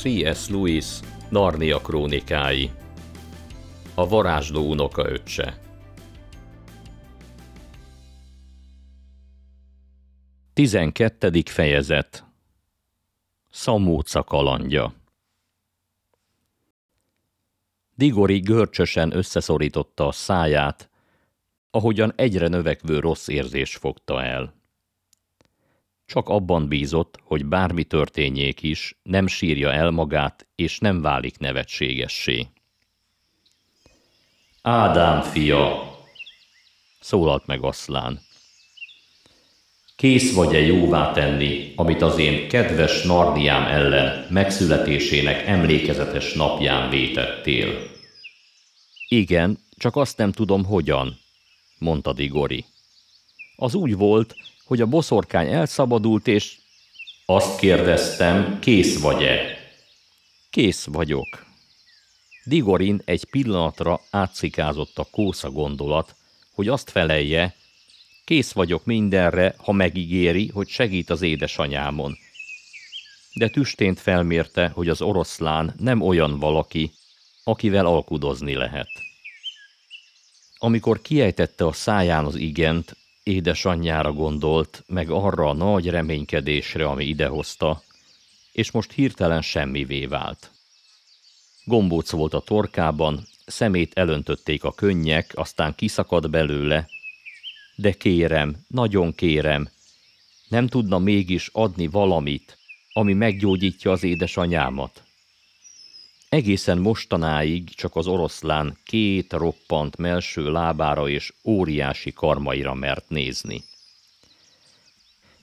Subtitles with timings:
[0.00, 0.48] C.S.
[0.48, 2.70] Lewis Narnia krónikái
[3.94, 5.58] A varázsló unoka öccse
[10.52, 12.24] Tizenkettedik fejezet
[13.50, 14.94] Szamóca kalandja
[17.94, 20.90] Digori görcsösen összeszorította a száját,
[21.70, 24.59] ahogyan egyre növekvő rossz érzés fogta el.
[26.10, 32.46] Csak abban bízott, hogy bármi történjék is, nem sírja el magát, és nem válik nevetségessé.
[34.62, 35.94] Ádám fia,
[37.00, 38.20] szólalt meg Aszlán.
[39.96, 47.90] Kész vagy-e jóvá tenni, amit az én kedves Nardiám ellen megszületésének emlékezetes napján vétettél?
[49.08, 51.18] Igen, csak azt nem tudom hogyan,
[51.78, 52.64] mondta Digori.
[53.56, 54.34] Az úgy volt,
[54.70, 56.56] hogy a boszorkány elszabadult, és
[57.26, 59.58] azt kérdeztem, kész vagy-e?
[60.50, 61.46] Kész vagyok.
[62.44, 66.14] Digorin egy pillanatra átszikázott a kósza gondolat,
[66.54, 67.54] hogy azt felelje,
[68.24, 72.16] kész vagyok mindenre, ha megígéri, hogy segít az édesanyámon.
[73.34, 76.92] De tüstént felmérte, hogy az oroszlán nem olyan valaki,
[77.44, 78.90] akivel alkudozni lehet.
[80.58, 82.96] Amikor kiejtette a száján az igent,
[83.30, 87.82] édesanyjára gondolt, meg arra a nagy reménykedésre, ami idehozta,
[88.52, 90.50] és most hirtelen semmivé vált.
[91.64, 96.88] Gombóc volt a torkában, szemét elöntötték a könnyek, aztán kiszakadt belőle,
[97.74, 99.68] de kérem, nagyon kérem,
[100.48, 102.58] nem tudna mégis adni valamit,
[102.92, 105.02] ami meggyógyítja az édesanyámat.
[106.30, 113.64] Egészen mostanáig csak az oroszlán két roppant melső lábára és óriási karmaira mert nézni.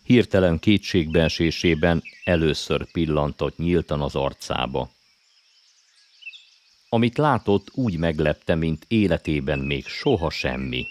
[0.03, 4.89] Hirtelen kétségbeesésében először pillantott nyíltan az arcába.
[6.89, 10.87] Amit látott, úgy meglepte, mint életében még soha semmi.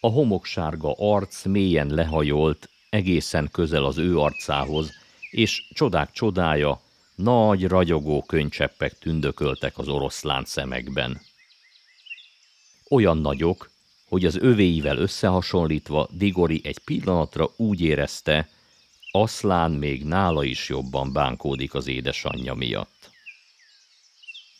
[0.00, 4.92] A homoksárga arc mélyen lehajolt, egészen közel az ő arcához,
[5.30, 6.80] és csodák csodája,
[7.14, 11.20] nagy, ragyogó könycseppek tündököltek az oroszlán szemekben.
[12.90, 13.70] Olyan nagyok,
[14.08, 18.48] hogy az övéivel összehasonlítva Digori egy pillanatra úgy érezte,
[19.10, 23.10] Aszlán még nála is jobban bánkódik az édesanyja miatt.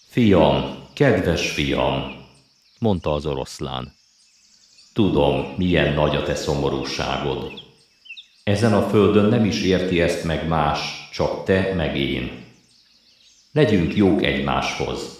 [0.08, 2.26] Fiam, kedves fiam,
[2.78, 3.94] mondta az oroszlán.
[4.92, 7.52] Tudom, milyen nagy a te szomorúságod.
[8.42, 12.43] Ezen a földön nem is érti ezt meg más, csak te meg én.
[13.54, 15.18] Legyünk jók egymáshoz.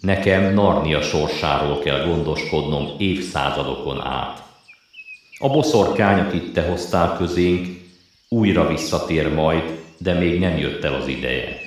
[0.00, 4.42] Nekem Narnia sorsáról kell gondoskodnom évszázadokon át.
[5.38, 7.66] A boszorkány, akit te hoztál közénk,
[8.28, 11.60] újra visszatér majd, de még nem jött el az ideje.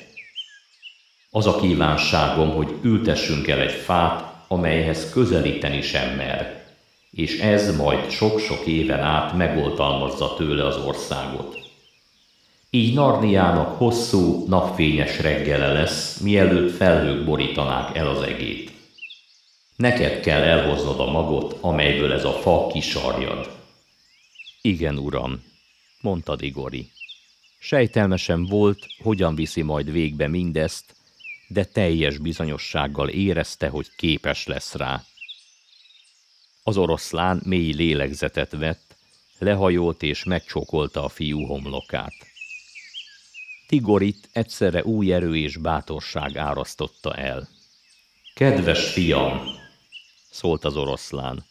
[1.32, 6.66] Az a kívánságom, hogy ültessünk el egy fát, amelyhez közelíteni sem mer,
[7.12, 11.67] és ez majd sok-sok éven át megoltalmazza tőle az országot.
[12.78, 18.72] Így Narniának hosszú, napfényes reggele lesz, mielőtt felhők borítanák el az egét.
[19.76, 23.50] Neked kell elhoznod a magot, amelyből ez a fa kisarjad.
[24.62, 25.44] Igen, uram,
[26.02, 26.90] mondta Digori.
[27.60, 30.96] Sejtelmesen volt, hogyan viszi majd végbe mindezt,
[31.48, 35.04] de teljes bizonyossággal érezte, hogy képes lesz rá.
[36.64, 38.96] Az oroszlán mély lélegzetet vett,
[39.40, 42.36] lehajolt és megcsókolta a fiú homlokát.
[43.68, 47.48] Tigorit egyszerre új erő és bátorság árasztotta el.
[48.34, 49.42] Kedves fiam,
[50.30, 51.46] szólt az oroszlán,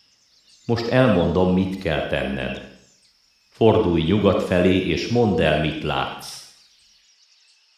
[0.67, 2.79] most elmondom, mit kell tenned.
[3.49, 6.47] Fordulj nyugat felé, és mondd el, mit látsz.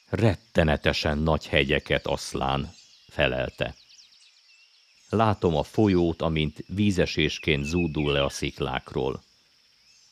[0.09, 2.75] Rettenetesen nagy hegyeket, aszlán,
[3.09, 3.75] felelte.
[5.09, 9.23] Látom a folyót, amint vízesésként zúdul le a sziklákról.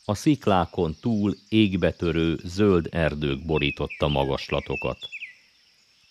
[0.09, 4.99] A sziklákon túl égbetörő zöld erdők borította magaslatokat.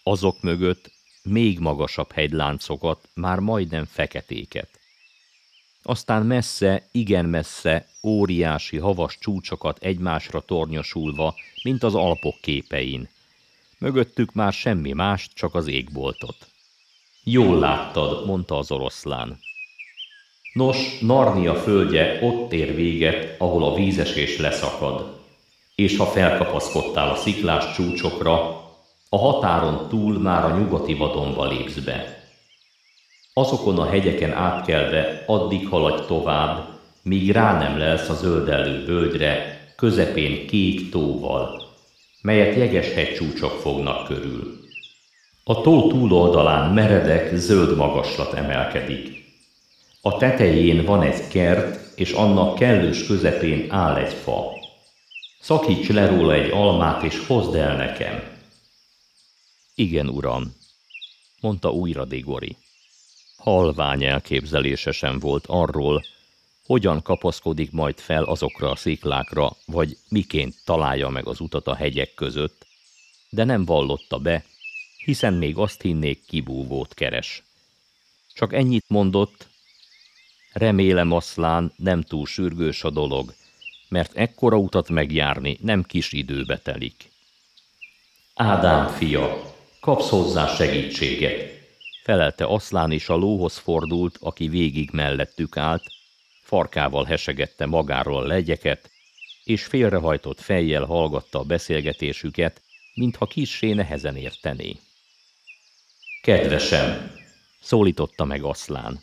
[0.04, 0.92] Azok mögött
[1.24, 4.70] még magasabb hegyláncokat, már majdnem feketéket.
[5.84, 13.10] Aztán messze, igen messze, óriási havas csúcsokat egymásra tornyosulva, mint az Alpok képein.
[13.78, 16.48] Mögöttük már semmi más, csak az égboltot.
[17.24, 19.40] Jól láttad, mondta az oroszlán.
[20.56, 25.20] Nos, Narnia földje ott ér véget, ahol a vízesés leszakad.
[25.76, 28.64] És ha felkapaszkodtál a sziklás csúcsokra,
[29.10, 32.24] a határon túl már a nyugati vadonba lépsz be.
[33.34, 36.68] Azokon a hegyeken átkelve addig haladj tovább,
[37.04, 41.64] míg rá nem lelsz a zöldellő völgyre, közepén kék tóval.
[42.22, 44.60] melyet jeges hegycsúcsok fognak körül.
[45.44, 49.25] A tó túloldalán meredek, zöld magaslat emelkedik.
[50.08, 54.54] A tetején van egy kert, és annak kellős közepén áll egy fa.
[55.40, 58.24] Szakíts le róla egy almát, és hozd el nekem.
[59.76, 60.56] Igen, uram,
[61.42, 62.58] mondta újra Digori.
[63.38, 66.04] Halvány elképzelése volt arról,
[66.66, 72.14] hogyan kapaszkodik majd fel azokra a sziklákra, vagy miként találja meg az utat a hegyek
[72.14, 72.66] között,
[73.30, 74.44] de nem vallotta be,
[75.06, 77.44] hiszen még azt hinnék kibúvót keres.
[78.34, 79.54] Csak ennyit mondott,
[80.56, 83.34] remélem aszlán nem túl sürgős a dolog,
[83.90, 87.12] mert ekkora utat megjárni nem kis időbe telik.
[88.34, 91.52] Ádám fia, kapsz hozzá segítséget,
[92.04, 95.84] felelte aszlán is a lóhoz fordult, aki végig mellettük állt,
[96.44, 98.90] farkával hesegette magáról a legyeket,
[99.44, 102.62] és félrehajtott fejjel hallgatta a beszélgetésüket,
[102.94, 104.76] mintha kissé nehezen értené.
[106.22, 107.12] Kedvesem,
[107.62, 109.00] szólította meg Aszlán,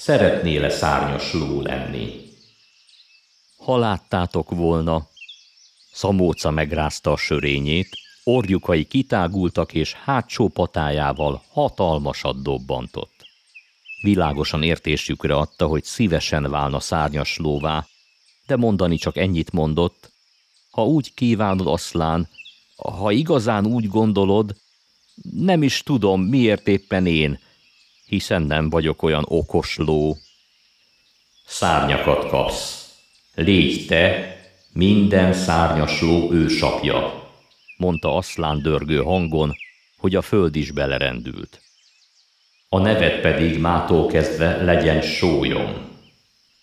[0.00, 2.28] szeretnél-e szárnyas ló lenni?
[3.56, 5.08] Ha láttátok volna,
[5.92, 7.88] Szamóca megrázta a sörényét,
[8.24, 13.26] orjukai kitágultak, és hátsó patájával hatalmasat dobbantott.
[14.02, 17.86] Világosan értésükre adta, hogy szívesen válna szárnyas lóvá,
[18.46, 20.12] de mondani csak ennyit mondott,
[20.70, 22.28] ha úgy kívánod, aszlán,
[22.76, 24.56] ha igazán úgy gondolod,
[25.30, 27.38] nem is tudom, miért éppen én,
[28.10, 30.16] hiszen nem vagyok olyan okos ló.
[31.46, 32.94] Szárnyakat kapsz.
[33.34, 34.36] Légy te,
[34.72, 37.28] minden szárnyas ló ősapja,
[37.76, 39.52] mondta aszlán dörgő hangon,
[39.96, 41.60] hogy a föld is belerendült.
[42.68, 45.88] A nevet pedig mától kezdve legyen sólyom.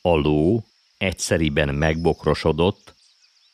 [0.01, 0.63] A ló
[0.97, 2.93] egyszeriben megbokrosodott,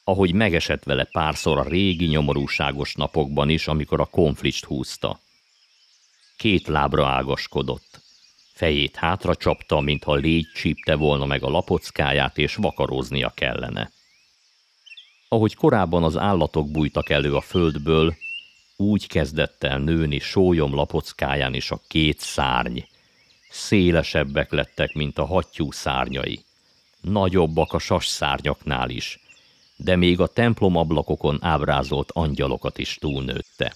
[0.03, 5.22] ahogy megesett vele párszor a régi nyomorúságos napokban is, amikor a konflikt húzta.
[6.37, 8.01] Két lábra ágaskodott.
[8.53, 13.91] Fejét hátra csapta, mintha légy csípte volna meg a lapockáját, és vakaróznia kellene.
[15.27, 18.13] Ahogy korábban az állatok bújtak elő a földből,
[18.75, 22.79] úgy kezdett el nőni sólyom lapockáján is a két szárny.
[23.49, 26.43] Szélesebbek lettek, mint a hattyú szárnyai.
[27.01, 29.19] Nagyobbak a sas szárnyaknál is,
[29.75, 33.75] de még a templomablakokon ábrázolt angyalokat is túlnőtte.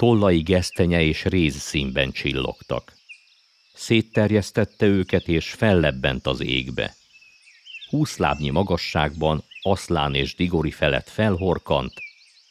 [0.00, 2.92] Tollai gesztenye és réz színben csillogtak.
[3.74, 6.94] Szétterjesztette őket és fellebbent az égbe.
[7.88, 11.92] Húsz lábnyi magasságban Aszlán és Digori felett felhorkant,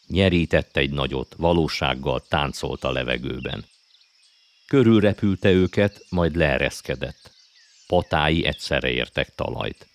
[0.07, 3.65] nyerített egy nagyot, valósággal táncolt a levegőben.
[4.67, 7.31] Körülrepülte őket, majd leereszkedett.
[7.87, 9.87] Patái egyszerre értek talajt.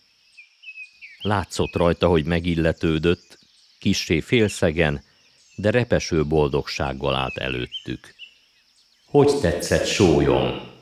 [1.21, 3.39] Látszott rajta, hogy megilletődött,
[3.79, 5.13] kissé félszegen,
[5.57, 8.15] de repeső boldogsággal állt előttük.
[9.07, 10.73] Hogy tetszett sólyom?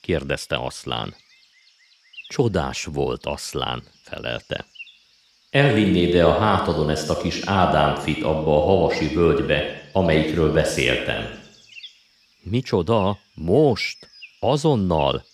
[0.00, 1.14] kérdezte Aszlán.
[2.28, 4.66] Csodás volt, Aszlán, felelte.
[5.50, 11.42] Elvinnéd-e a hátadon ezt a kis Ádámfit abba a havasi völgybe, amelyikről beszéltem?
[12.40, 13.18] Micsoda?
[13.34, 14.08] Most?
[14.40, 15.24] Azonnal?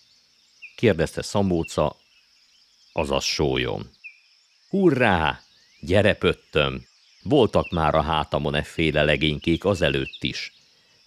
[0.75, 1.95] kérdezte Szamóca,
[2.93, 3.91] azaz sólyom.
[4.69, 5.39] Hurrá!
[5.79, 6.90] Gyere, pöttöm!
[7.23, 10.53] Voltak már a hátamon efféle legénykék azelőtt is.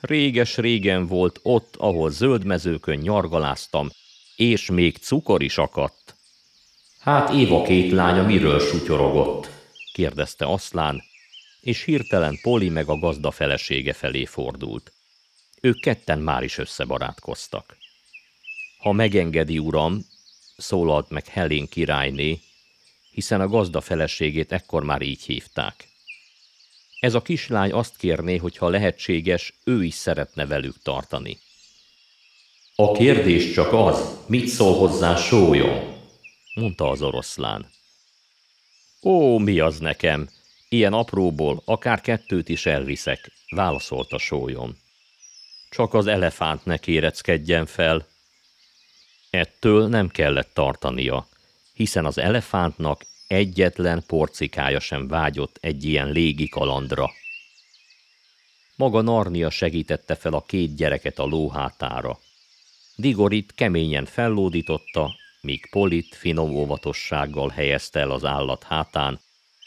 [0.00, 3.90] Réges-régen volt ott, ahol zöld mezőkön nyargaláztam,
[4.36, 6.14] és még cukor is akadt.
[6.98, 9.50] Hát Éva két lánya miről sutyorogott?
[9.92, 11.02] kérdezte Aszlán,
[11.60, 14.92] és hirtelen Poli meg a gazda felesége felé fordult.
[15.60, 17.76] Ők ketten már is összebarátkoztak.
[18.78, 20.06] Ha megengedi, uram,
[20.56, 22.40] szólalt meg Helén királyné,
[23.10, 25.88] hiszen a gazda feleségét ekkor már így hívták.
[27.04, 31.38] Ez a kislány azt kérné, hogy ha lehetséges, ő is szeretne velük tartani.
[32.74, 35.94] A kérdés csak az, mit szól hozzá sólyom,
[36.54, 37.70] mondta az oroszlán.
[39.02, 40.28] Ó, mi az nekem?
[40.68, 44.76] Ilyen apróból akár kettőt is elviszek, válaszolta sólyom.
[45.70, 48.06] Csak az elefánt ne kéreckedjen fel.
[49.30, 51.26] Ettől nem kellett tartania,
[51.72, 57.10] hiszen az elefántnak egyetlen porcikája sem vágyott egy ilyen légi kalandra.
[58.76, 62.18] Maga Narnia segítette fel a két gyereket a lóhátára.
[62.96, 69.20] Digorit keményen fellódította, míg Polit finom óvatossággal helyezte el az állat hátán,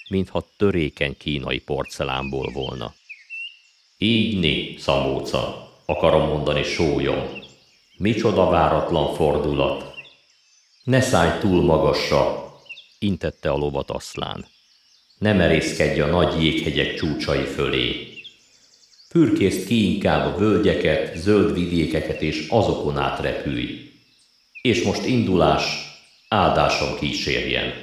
[0.09, 2.93] mintha törékeny kínai porcelánból volna.
[3.97, 7.23] Így né, szamóca, akarom mondani sólyom.
[7.97, 9.93] Micsoda váratlan fordulat.
[10.83, 12.46] Ne szállj túl magasra,
[12.99, 14.45] intette a lovat aszlán.
[15.17, 18.07] Ne merészkedj a nagy jéghegyek csúcsai fölé.
[19.09, 23.91] Pürkészt ki inkább a völgyeket, zöld vidékeket, és azokon át repülj.
[24.61, 25.63] És most indulás,
[26.27, 27.73] áldásom kísérjen.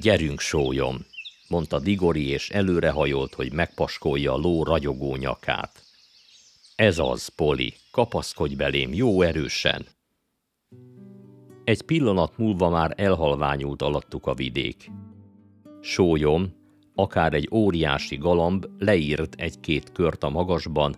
[0.00, 1.06] Gyerünk, sólyom,
[1.48, 5.82] mondta Digori, és előrehajolt, hogy megpaskolja a ló ragyogó nyakát.
[6.76, 9.86] Ez az, Poli, kapaszkodj belém jó erősen.
[11.68, 14.90] Egy pillanat múlva már elhalványult alattuk a vidék.
[15.80, 16.52] Sólyom,
[16.94, 20.96] akár egy óriási galamb leírt egy-két kört a magasban,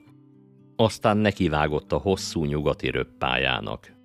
[0.77, 4.00] aztán nekivágott a hosszú nyugati röppájának.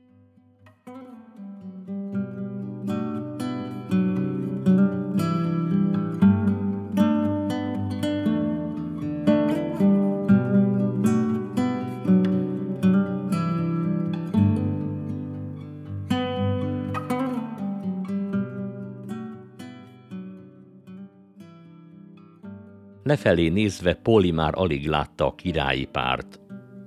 [23.16, 26.40] Lefelé nézve Poli már alig látta a királyi párt.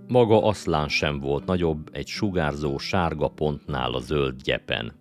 [0.06, 4.92] Maga aszlán sem volt nagyobb egy sugárzó sárga pontnál a zöld gyepen.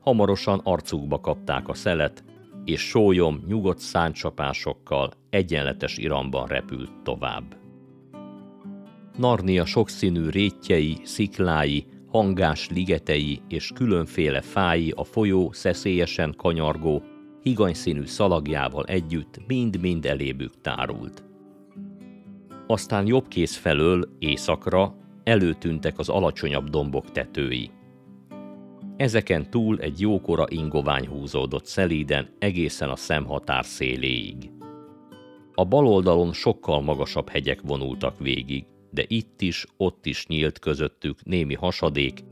[0.00, 2.24] Hamarosan arcukba kapták a szelet,
[2.64, 7.56] és sólyom nyugodt száncsapásokkal egyenletes iramban repült tovább.
[9.16, 17.02] Narnia sokszínű rétjei, sziklái, hangás ligetei és különféle fái a folyó szeszélyesen kanyargó,
[17.44, 21.24] higanyszínű szalagjával együtt mind-mind elébük tárult.
[22.66, 27.70] Aztán jobb kéz felől, északra előtűntek az alacsonyabb dombok tetői.
[28.96, 34.50] Ezeken túl egy jókora ingovány húzódott szelíden egészen a szemhatár széléig.
[35.54, 41.24] A bal oldalon sokkal magasabb hegyek vonultak végig, de itt is, ott is nyílt közöttük
[41.24, 42.24] némi hasadék,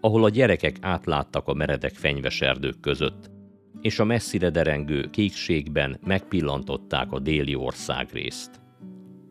[0.00, 3.30] ahol a gyerekek átláttak a meredek fenyves erdők között,
[3.80, 8.60] és a messzire derengő kékségben megpillantották a déli országrészt.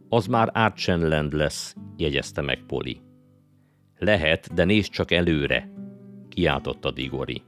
[0.09, 3.01] Az már Archenland lesz, jegyezte meg Poli.
[3.97, 5.71] Lehet, de nézd csak előre,
[6.29, 7.43] kiáltotta Digori.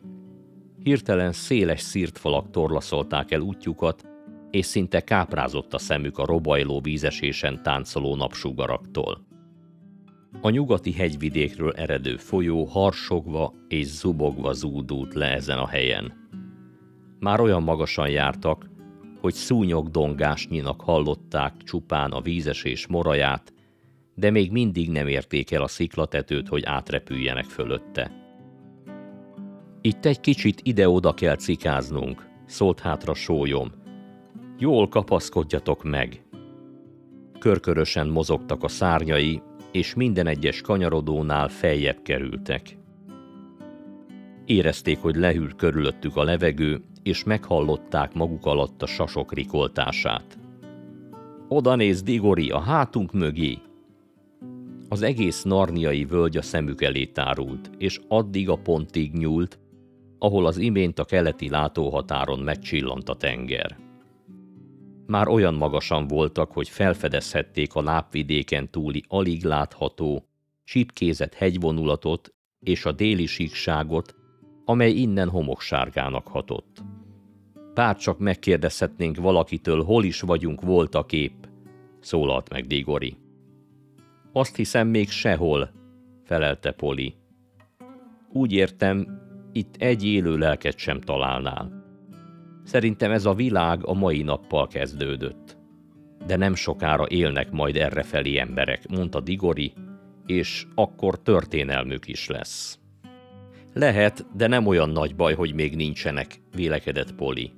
[0.84, 4.06] Hirtelen széles szírt falak torlaszolták el útjukat,
[4.52, 9.26] és szinte káprázott a szemük a robajló vízesésen táncoló napsugaraktól.
[10.42, 16.27] A nyugati hegyvidékről eredő folyó harsogva és zubogva zúdult le ezen a helyen.
[17.20, 18.70] Már olyan magasan jártak,
[19.22, 23.54] hogy szúnyog dongásnyinak hallották csupán a vízesés moraját,
[24.16, 28.12] de még mindig nem érték el a sziklatetőt, hogy átrepüljenek fölötte.
[29.82, 33.72] Itt egy kicsit ide-oda kell cikáznunk, szólt hátra sólyom.
[34.58, 36.26] Jól kapaszkodjatok meg!
[37.40, 42.78] Körkörösen mozogtak a szárnyai, és minden egyes kanyarodónál feljebb kerültek.
[44.46, 50.38] Érezték, hogy lehűl körülöttük a levegő, és meghallották maguk alatt a sasok rikoltását.
[51.48, 53.58] Oda néz Digori a hátunk mögé!
[54.90, 59.60] Az egész narniai völgy a szemük elé tárult, és addig a pontig nyúlt,
[60.20, 63.78] ahol az imént a keleti látóhatáron megcsillant a tenger.
[65.06, 70.26] Már olyan magasan voltak, hogy felfedezhették a lápvidéken túli alig látható,
[70.64, 74.16] csipkézett hegyvonulatot és a déli síkságot,
[74.66, 76.84] amely innen homoksárgának hatott.
[77.78, 81.34] Bár csak megkérdezhetnénk valakitől, hol is vagyunk volt a kép,
[82.00, 83.18] szólalt meg Digori.
[84.32, 85.72] Azt hiszem még sehol,
[86.24, 87.16] felelte Poli.
[88.32, 91.84] Úgy értem, itt egy élő lelket sem találnál.
[92.64, 95.58] Szerintem ez a világ a mai nappal kezdődött.
[96.26, 99.74] De nem sokára élnek majd errefelé emberek, mondta Digori,
[100.26, 102.80] és akkor történelmük is lesz.
[103.74, 107.52] Lehet, de nem olyan nagy baj, hogy még nincsenek, vélekedett Poli.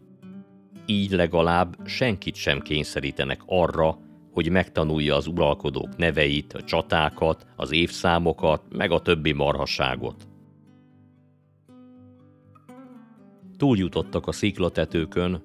[0.90, 3.98] Így legalább senkit sem kényszerítenek arra,
[4.32, 10.28] hogy megtanulja az uralkodók neveit, a csatákat, az évszámokat, meg a többi marhasságot.
[13.58, 15.44] Túljutottak a sziklatetőkön,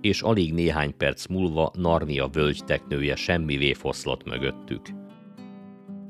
[0.00, 4.86] és alig néhány perc múlva Narnia völgyteknője semmivé foszlott mögöttük.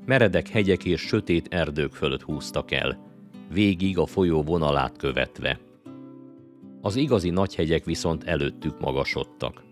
[0.07, 2.99] Meredek hegyek és sötét erdők fölött húztak el,
[3.53, 5.66] végig a folyó vonalát követve.
[6.87, 9.63] Az igazi nagyhegyek viszont előttük magasodtak.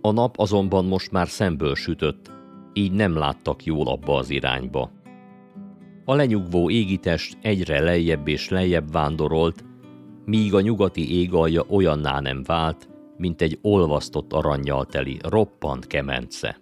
[0.00, 2.30] A nap azonban most már szemből sütött,
[2.72, 4.90] így nem láttak jól abba az irányba.
[6.04, 9.64] A lenyugvó égitest egyre lejjebb és lejjebb vándorolt,
[10.24, 16.60] míg a nyugati égalja olyanná nem vált, mint egy olvasztott aranyjal teli, roppant kemence.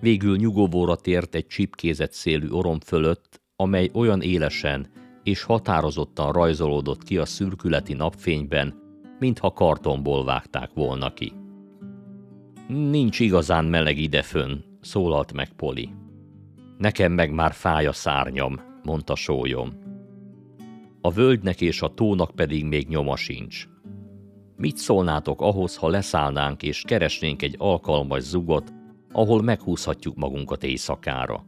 [0.00, 4.86] Végül nyugovóra tért egy csipkézett szélű orom fölött, amely olyan élesen,
[5.22, 8.74] és határozottan rajzolódott ki a szürkületi napfényben,
[9.18, 11.32] mintha kartonból vágták volna ki.
[12.68, 15.90] Nincs igazán meleg idefön, szólalt meg Poli.
[16.78, 19.80] Nekem meg már fáj a szárnyam, mondta sólyom.
[21.00, 23.68] A völgynek és a tónak pedig még nyoma sincs.
[24.56, 28.72] Mit szólnátok ahhoz, ha leszállnánk és keresnénk egy alkalmas zugot,
[29.12, 31.46] ahol meghúzhatjuk magunkat éjszakára?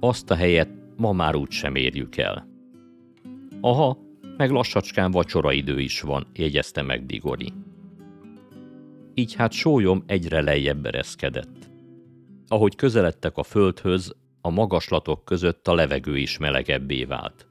[0.00, 2.55] Azt a helyet ma már úgy sem érjük el.
[3.60, 3.98] Aha,
[4.36, 7.52] meg lassacskán vacsora idő is van, jegyezte meg Digori.
[9.14, 11.70] Így hát sólyom egyre lejjebb ereszkedett.
[12.48, 17.46] Ahogy közeledtek a földhöz, a magaslatok között a levegő is melegebbé vált.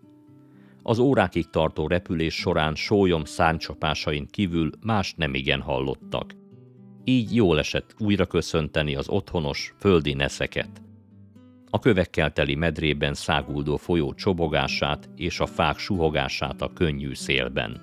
[0.83, 6.33] Az órákig tartó repülés során sólyom száncsapásain kívül más nem igen hallottak.
[7.03, 10.84] Így jól esett újra köszönteni az otthonos, földi neszeket.
[11.75, 17.81] A kövekkel teli medrében száguldó folyó csobogását és a fák suhogását a könnyű szélben.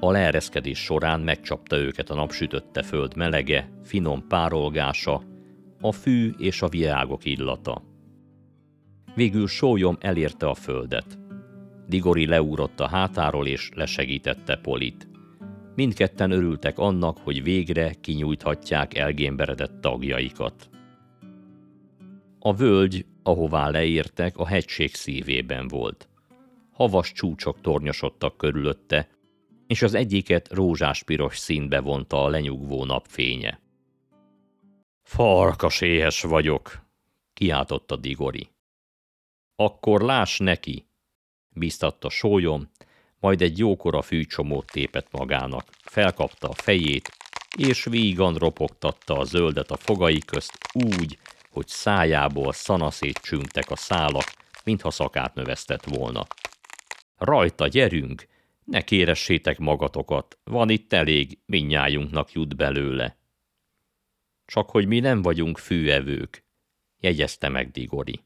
[0.00, 5.22] A leereszkedés során megcsapta őket a napsütötte föld melege, finom párolgása,
[5.80, 7.82] a fű és a virágok illata.
[9.14, 11.18] Végül sólyom elérte a földet.
[11.86, 15.08] Digori leúrott a hátáról és lesegítette Polit.
[15.74, 20.68] Mindketten örültek annak, hogy végre kinyújthatják elgémberedett tagjaikat.
[22.38, 26.08] A völgy, ahová leértek, a hegység szívében volt.
[26.72, 29.08] Havas csúcsok tornyosodtak körülötte,
[29.66, 33.60] és az egyiket rózsás-piros színbe vonta a lenyugvó napfénye.
[35.02, 36.86] Farkas éhes vagyok,
[37.34, 38.48] kiáltotta Digori.
[39.56, 40.86] Akkor láss neki,
[41.50, 42.70] biztatta sólyom,
[43.20, 47.10] majd egy jókora fűcsomót tépett magának, felkapta a fejét,
[47.56, 51.18] és vígan ropogtatta a zöldet a fogai közt úgy,
[51.58, 54.32] hogy szájából szanaszét csüngtek a szálak,
[54.64, 56.26] mintha szakát növesztett volna.
[57.16, 58.26] Rajta, gyerünk!
[58.64, 63.16] Ne kéressétek magatokat, van itt elég, minnyájunknak jut belőle.
[64.46, 66.44] Csak hogy mi nem vagyunk fűevők,
[67.00, 68.20] jegyezte meg Digori.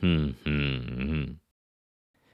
[0.00, 1.22] Hm, hm, hm.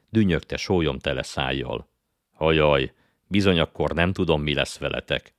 [0.08, 1.88] Dünnyögte sólyom tele szájjal.
[2.32, 2.92] Hajaj,
[3.26, 5.34] bizony akkor nem tudom, mi lesz veletek.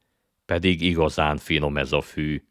[0.45, 2.43] Pedig igazán finom ez a fű.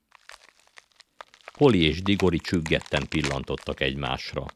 [1.59, 4.47] Poli és Digori csüggetten pillantottak egymásra.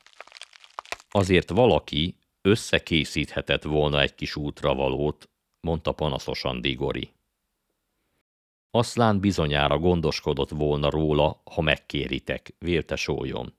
[1.11, 5.29] Azért valaki összekészíthetett volna egy kis útravalót,
[5.61, 7.13] mondta panaszosan Digori.
[8.71, 13.55] Aszlán bizonyára gondoskodott volna róla, ha megkéritek, vélte sólyom.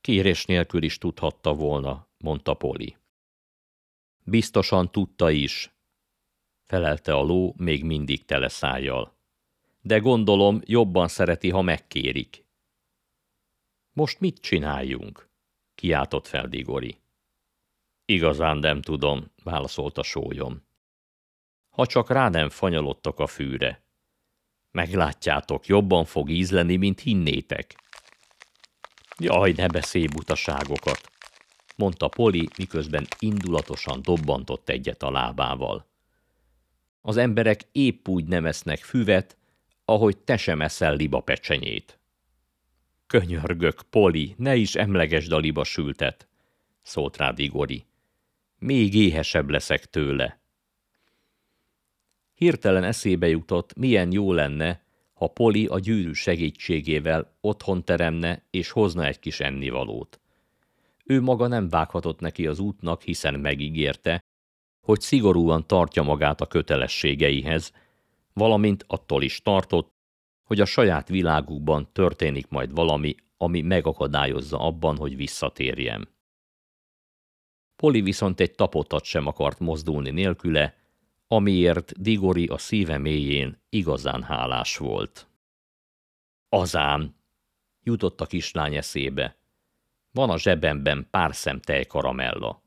[0.00, 2.96] Kérés nélkül is tudhatta volna, mondta Poli.
[4.24, 5.74] Biztosan tudta is,
[6.64, 9.17] felelte a ló még mindig tele szájjal.
[9.80, 12.46] De gondolom, jobban szereti, ha megkérik.
[13.92, 15.28] Most mit csináljunk?
[15.74, 17.00] kiáltott fel Digori.
[18.04, 20.66] Igazán nem tudom, válaszolta sólyom.
[21.68, 23.82] Ha csak rá nem fanyalodtak a fűre.
[24.70, 27.74] Meglátjátok, jobban fog ízleni, mint hinnétek.
[29.18, 31.10] Jaj, ne beszélj butaságokat,
[31.76, 35.86] mondta Poli, miközben indulatosan dobbantott egyet a lábával.
[37.00, 39.37] Az emberek épp úgy nem esznek füvet,
[39.88, 41.98] ahogy te sem eszel liba pecsenyét.
[43.06, 46.28] Könyörgök, Poli, ne is emlegesd a liba sültet,
[46.82, 47.84] szólt rá Digori.
[48.58, 50.40] Még éhesebb leszek tőle.
[52.34, 59.06] Hirtelen eszébe jutott, milyen jó lenne, ha Poli a gyűrű segítségével otthon teremne és hozna
[59.06, 60.20] egy kis ennivalót.
[61.04, 64.24] Ő maga nem vághatott neki az útnak, hiszen megígérte,
[64.80, 67.72] hogy szigorúan tartja magát a kötelességeihez,
[68.38, 69.96] valamint attól is tartott,
[70.42, 76.08] hogy a saját világukban történik majd valami, ami megakadályozza abban, hogy visszatérjen.
[77.76, 80.76] Poli viszont egy tapotat sem akart mozdulni nélküle,
[81.26, 85.28] amiért Digori a szíve mélyén igazán hálás volt.
[86.48, 87.16] Azán,
[87.82, 89.36] jutott a kislány eszébe,
[90.10, 92.62] van a zsebemben pár szem tejkaramella.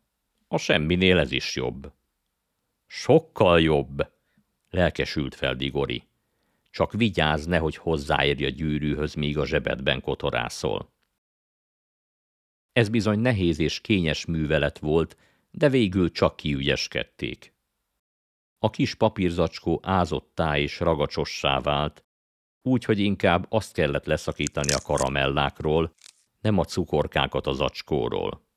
[0.47, 1.93] A semminél ez is jobb.
[2.86, 4.12] Sokkal jobb,
[4.71, 6.03] lelkesült fel Digori.
[6.69, 10.93] Csak vigyázz, nehogy hozzáérj a gyűrűhöz, míg a zsebedben kotorászol.
[12.73, 15.17] Ez bizony nehéz és kényes művelet volt,
[15.51, 17.53] de végül csak kiügyeskedték.
[18.60, 22.03] A kis papírzacskó ázottá és ragacsossá vált,
[22.62, 25.93] úgy, inkább azt kellett leszakítani a karamellákról,
[26.41, 28.49] nem a cukorkákat az zacskóról.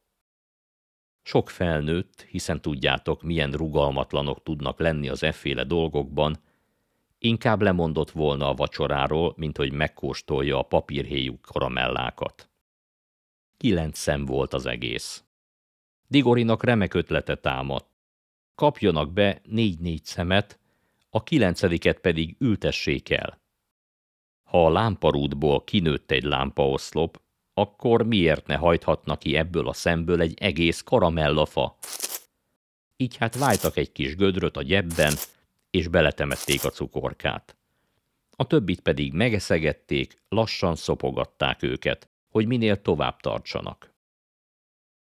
[1.26, 6.38] Sok felnőtt, hiszen tudjátok, milyen rugalmatlanok tudnak lenni az efféle dolgokban,
[7.18, 12.48] inkább lemondott volna a vacsoráról, mint hogy megkóstolja a papírhéjú karamellákat.
[13.56, 15.24] Kilenc szem volt az egész.
[16.06, 17.88] Digorinak remek ötlete támadt.
[18.54, 20.58] kapjanak be négy-négy szemet,
[21.10, 23.40] a kilencediket pedig ültessék el.
[24.42, 27.22] Ha a lámparútból kinőtt egy lámpaoszlop,
[27.54, 31.76] akkor miért ne hajthatna ki ebből a szemből egy egész karamellafa?
[32.96, 35.14] Így hát váltak egy kis gödröt a gyebben,
[35.70, 37.56] és beletemették a cukorkát.
[38.36, 43.92] A többit pedig megeszegették, lassan szopogatták őket, hogy minél tovább tartsanak.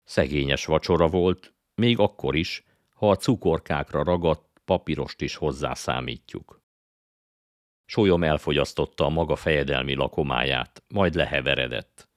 [0.03, 6.61] Szegényes vacsora volt, még akkor is, ha a cukorkákra ragadt papírost is hozzászámítjuk.
[7.85, 12.10] Sólyom elfogyasztotta a maga fejedelmi lakomáját, majd leheveredett.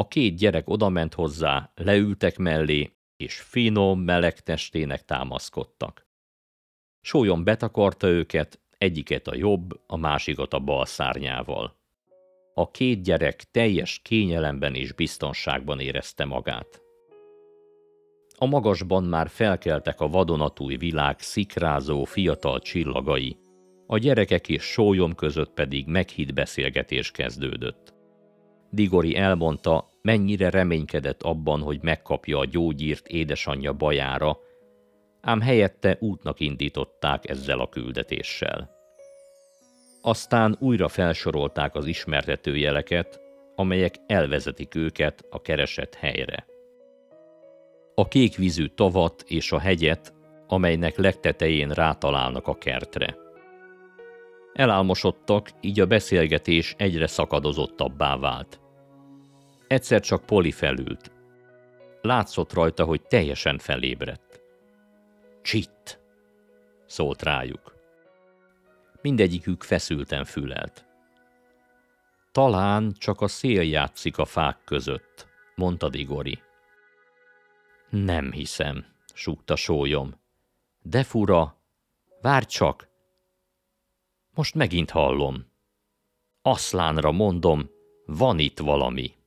[0.00, 6.06] A két gyerek odament hozzá, leültek mellé, és finom, meleg testének támaszkodtak.
[7.00, 11.76] Sólyom betakarta őket, egyiket a jobb, a másikat a bal szárnyával.
[12.54, 16.82] A két gyerek teljes kényelemben és biztonságban érezte magát.
[18.38, 23.36] A magasban már felkeltek a vadonatúj világ szikrázó fiatal csillagai,
[23.86, 27.94] a gyerekek és sólyom között pedig meghitt beszélgetés kezdődött.
[28.72, 34.38] Digori elmondta, mennyire reménykedett abban, hogy megkapja a gyógyírt édesanyja bajára,
[35.20, 38.70] ám helyette útnak indították ezzel a küldetéssel.
[40.02, 43.20] Aztán újra felsorolták az ismertető jeleket,
[43.54, 46.46] amelyek elvezetik őket a keresett helyre.
[47.94, 50.14] A kékvízű tavat és a hegyet,
[50.46, 53.16] amelynek legtetején rátalálnak a kertre.
[54.52, 58.59] Elálmosodtak, így a beszélgetés egyre szakadozottabbá vált.
[59.70, 61.12] Egyszer csak Poli felült.
[62.02, 64.40] Látszott rajta, hogy teljesen felébredt.
[65.42, 66.00] Csitt!
[66.86, 67.74] szólt rájuk.
[69.02, 70.86] Mindegyikük feszülten fülelt.
[72.32, 76.42] Talán csak a szél játszik a fák között, mondta Digori.
[77.90, 80.20] Nem hiszem, súgta sólyom.
[80.82, 81.56] De fura,
[82.20, 82.88] várj csak!
[84.34, 85.46] Most megint hallom.
[86.42, 87.70] Aszlánra mondom,
[88.06, 89.18] van itt valami.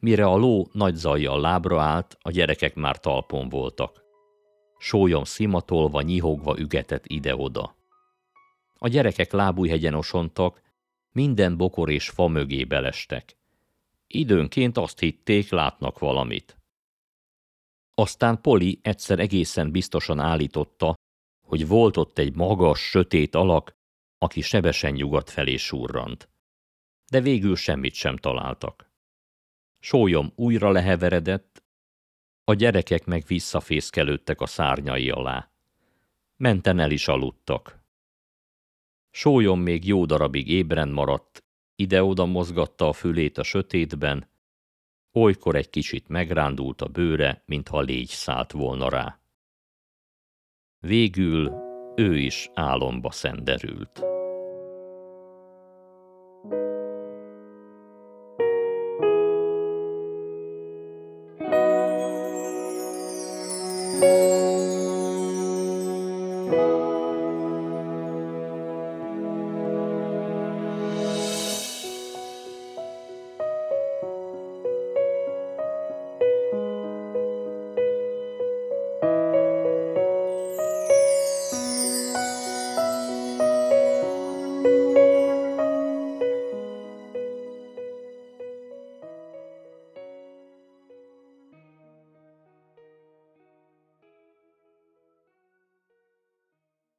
[0.00, 4.02] Mire a ló nagy zajjal lábra állt, a gyerekek már talpon voltak.
[4.78, 7.76] Sólyom szimatolva, nyihogva ügetett ide-oda.
[8.78, 10.62] A gyerekek lábújhegyen osontak,
[11.12, 13.36] minden bokor és fa mögé belestek.
[14.06, 16.56] Időnként azt hitték, látnak valamit.
[17.94, 20.94] Aztán Poli egyszer egészen biztosan állította,
[21.46, 23.72] hogy volt ott egy magas, sötét alak,
[24.18, 26.28] aki sebesen nyugat felé surrant.
[27.10, 28.89] De végül semmit sem találtak.
[29.80, 31.64] Sólyom újra leheveredett,
[32.44, 35.50] a gyerekek meg visszafészkelődtek a szárnyai alá.
[36.36, 37.84] Menten el is aludtak.
[39.10, 44.28] Sólyom még jó darabig ébren maradt, ide-oda mozgatta a fülét a sötétben,
[45.12, 49.20] olykor egy kicsit megrándult a bőre, mintha légy szállt volna rá.
[50.78, 51.52] Végül
[51.96, 54.09] ő is álomba szenderült.